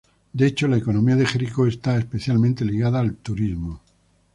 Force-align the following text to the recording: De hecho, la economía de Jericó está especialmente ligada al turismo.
De 0.33 0.47
hecho, 0.47 0.67
la 0.67 0.77
economía 0.77 1.15
de 1.15 1.27
Jericó 1.27 1.67
está 1.67 1.95
especialmente 1.95 2.65
ligada 2.65 2.99
al 2.99 3.17
turismo. 3.17 3.81